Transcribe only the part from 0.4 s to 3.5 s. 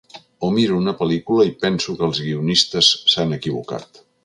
O miro una pel·lícula i penso que els guionistes s’han